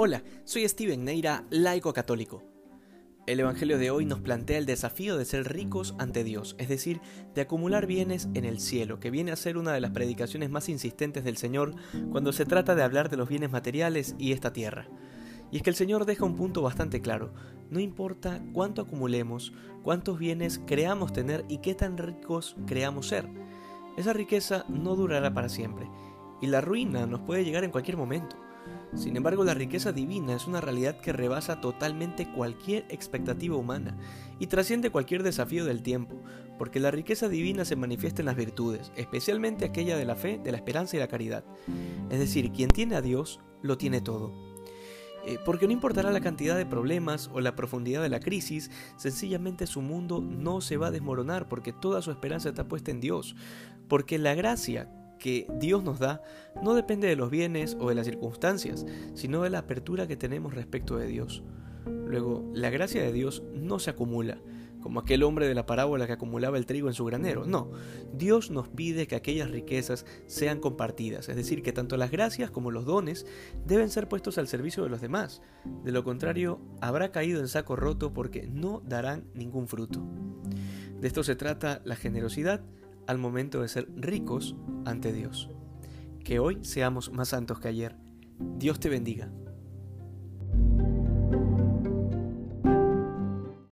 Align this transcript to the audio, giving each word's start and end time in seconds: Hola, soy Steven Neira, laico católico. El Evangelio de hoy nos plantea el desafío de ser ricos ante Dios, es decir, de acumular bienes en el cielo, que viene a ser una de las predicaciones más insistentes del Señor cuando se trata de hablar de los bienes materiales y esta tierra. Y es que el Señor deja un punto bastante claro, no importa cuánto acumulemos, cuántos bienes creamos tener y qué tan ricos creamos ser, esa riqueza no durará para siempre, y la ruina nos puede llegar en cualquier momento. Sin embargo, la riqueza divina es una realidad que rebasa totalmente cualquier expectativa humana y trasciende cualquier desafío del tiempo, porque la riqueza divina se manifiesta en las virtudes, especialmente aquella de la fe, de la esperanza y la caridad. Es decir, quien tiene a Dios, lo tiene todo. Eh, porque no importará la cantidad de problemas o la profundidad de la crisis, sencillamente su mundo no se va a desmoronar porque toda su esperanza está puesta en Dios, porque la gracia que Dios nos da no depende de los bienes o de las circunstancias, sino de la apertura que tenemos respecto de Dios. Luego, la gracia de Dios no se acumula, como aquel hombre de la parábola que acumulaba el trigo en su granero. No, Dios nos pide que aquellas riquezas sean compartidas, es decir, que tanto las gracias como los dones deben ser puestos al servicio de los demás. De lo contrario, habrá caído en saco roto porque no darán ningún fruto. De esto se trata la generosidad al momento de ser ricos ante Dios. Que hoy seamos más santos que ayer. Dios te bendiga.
Hola, 0.00 0.22
soy 0.44 0.68
Steven 0.68 1.04
Neira, 1.04 1.44
laico 1.50 1.92
católico. 1.92 2.44
El 3.26 3.40
Evangelio 3.40 3.78
de 3.78 3.90
hoy 3.90 4.04
nos 4.04 4.20
plantea 4.20 4.56
el 4.56 4.64
desafío 4.64 5.16
de 5.16 5.24
ser 5.24 5.52
ricos 5.52 5.96
ante 5.98 6.22
Dios, 6.22 6.54
es 6.60 6.68
decir, 6.68 7.00
de 7.34 7.40
acumular 7.40 7.88
bienes 7.88 8.28
en 8.34 8.44
el 8.44 8.60
cielo, 8.60 9.00
que 9.00 9.10
viene 9.10 9.32
a 9.32 9.36
ser 9.36 9.58
una 9.58 9.72
de 9.72 9.80
las 9.80 9.90
predicaciones 9.90 10.50
más 10.50 10.68
insistentes 10.68 11.24
del 11.24 11.36
Señor 11.36 11.74
cuando 12.12 12.32
se 12.32 12.46
trata 12.46 12.76
de 12.76 12.84
hablar 12.84 13.10
de 13.10 13.16
los 13.16 13.28
bienes 13.28 13.50
materiales 13.50 14.14
y 14.20 14.30
esta 14.30 14.52
tierra. 14.52 14.86
Y 15.50 15.56
es 15.56 15.62
que 15.64 15.70
el 15.70 15.74
Señor 15.74 16.06
deja 16.06 16.24
un 16.24 16.36
punto 16.36 16.62
bastante 16.62 17.00
claro, 17.00 17.34
no 17.68 17.80
importa 17.80 18.40
cuánto 18.52 18.82
acumulemos, 18.82 19.52
cuántos 19.82 20.16
bienes 20.16 20.60
creamos 20.64 21.12
tener 21.12 21.44
y 21.48 21.58
qué 21.58 21.74
tan 21.74 21.98
ricos 21.98 22.54
creamos 22.68 23.08
ser, 23.08 23.28
esa 23.96 24.12
riqueza 24.12 24.64
no 24.68 24.94
durará 24.94 25.34
para 25.34 25.48
siempre, 25.48 25.90
y 26.40 26.46
la 26.46 26.60
ruina 26.60 27.04
nos 27.06 27.22
puede 27.22 27.44
llegar 27.44 27.64
en 27.64 27.72
cualquier 27.72 27.96
momento. 27.96 28.36
Sin 28.94 29.16
embargo, 29.16 29.44
la 29.44 29.54
riqueza 29.54 29.92
divina 29.92 30.34
es 30.34 30.46
una 30.46 30.60
realidad 30.60 30.98
que 30.98 31.12
rebasa 31.12 31.60
totalmente 31.60 32.30
cualquier 32.32 32.86
expectativa 32.88 33.56
humana 33.56 33.96
y 34.38 34.46
trasciende 34.46 34.90
cualquier 34.90 35.22
desafío 35.22 35.64
del 35.64 35.82
tiempo, 35.82 36.22
porque 36.58 36.80
la 36.80 36.90
riqueza 36.90 37.28
divina 37.28 37.64
se 37.64 37.76
manifiesta 37.76 38.22
en 38.22 38.26
las 38.26 38.36
virtudes, 38.36 38.90
especialmente 38.96 39.64
aquella 39.64 39.96
de 39.96 40.04
la 40.04 40.16
fe, 40.16 40.40
de 40.42 40.52
la 40.52 40.56
esperanza 40.56 40.96
y 40.96 41.00
la 41.00 41.08
caridad. 41.08 41.44
Es 42.10 42.18
decir, 42.18 42.50
quien 42.50 42.70
tiene 42.70 42.96
a 42.96 43.02
Dios, 43.02 43.40
lo 43.62 43.76
tiene 43.76 44.00
todo. 44.00 44.32
Eh, 45.26 45.38
porque 45.44 45.66
no 45.66 45.72
importará 45.72 46.10
la 46.10 46.20
cantidad 46.20 46.56
de 46.56 46.64
problemas 46.64 47.28
o 47.34 47.40
la 47.40 47.54
profundidad 47.54 48.02
de 48.02 48.08
la 48.08 48.20
crisis, 48.20 48.70
sencillamente 48.96 49.66
su 49.66 49.82
mundo 49.82 50.22
no 50.22 50.60
se 50.60 50.78
va 50.78 50.86
a 50.86 50.90
desmoronar 50.90 51.48
porque 51.48 51.72
toda 51.72 52.00
su 52.00 52.10
esperanza 52.10 52.48
está 52.48 52.68
puesta 52.68 52.90
en 52.90 53.00
Dios, 53.00 53.36
porque 53.88 54.18
la 54.18 54.34
gracia 54.34 54.90
que 55.18 55.46
Dios 55.58 55.82
nos 55.84 55.98
da 55.98 56.22
no 56.62 56.74
depende 56.74 57.08
de 57.08 57.16
los 57.16 57.30
bienes 57.30 57.76
o 57.78 57.88
de 57.88 57.94
las 57.94 58.06
circunstancias, 58.06 58.86
sino 59.14 59.42
de 59.42 59.50
la 59.50 59.58
apertura 59.58 60.06
que 60.06 60.16
tenemos 60.16 60.54
respecto 60.54 60.96
de 60.96 61.06
Dios. 61.06 61.42
Luego, 61.86 62.50
la 62.54 62.70
gracia 62.70 63.02
de 63.02 63.12
Dios 63.12 63.42
no 63.54 63.78
se 63.78 63.90
acumula, 63.90 64.38
como 64.80 65.00
aquel 65.00 65.22
hombre 65.22 65.46
de 65.48 65.54
la 65.54 65.66
parábola 65.66 66.06
que 66.06 66.12
acumulaba 66.12 66.58
el 66.58 66.66
trigo 66.66 66.88
en 66.88 66.94
su 66.94 67.04
granero. 67.04 67.44
No, 67.46 67.70
Dios 68.14 68.50
nos 68.50 68.68
pide 68.68 69.06
que 69.06 69.16
aquellas 69.16 69.50
riquezas 69.50 70.06
sean 70.26 70.60
compartidas, 70.60 71.28
es 71.28 71.36
decir, 71.36 71.62
que 71.62 71.72
tanto 71.72 71.96
las 71.96 72.10
gracias 72.10 72.50
como 72.50 72.70
los 72.70 72.84
dones 72.84 73.26
deben 73.66 73.90
ser 73.90 74.08
puestos 74.08 74.38
al 74.38 74.48
servicio 74.48 74.82
de 74.82 74.90
los 74.90 75.00
demás. 75.00 75.42
De 75.84 75.92
lo 75.92 76.04
contrario, 76.04 76.60
habrá 76.80 77.10
caído 77.10 77.40
en 77.40 77.48
saco 77.48 77.76
roto 77.76 78.12
porque 78.12 78.46
no 78.46 78.82
darán 78.86 79.24
ningún 79.34 79.68
fruto. 79.68 80.02
De 81.00 81.06
esto 81.06 81.22
se 81.22 81.36
trata 81.36 81.80
la 81.84 81.96
generosidad 81.96 82.62
al 83.08 83.18
momento 83.18 83.62
de 83.62 83.68
ser 83.68 83.88
ricos 83.96 84.54
ante 84.84 85.12
Dios. 85.12 85.50
Que 86.22 86.38
hoy 86.38 86.58
seamos 86.62 87.10
más 87.10 87.30
santos 87.30 87.58
que 87.58 87.68
ayer. 87.68 87.96
Dios 88.38 88.78
te 88.78 88.90
bendiga. 88.90 89.32